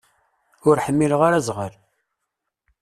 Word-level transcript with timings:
Ur 0.67 0.77
ḥmileɣ 0.85 1.21
ara 1.27 1.37
azɣal. 1.39 1.73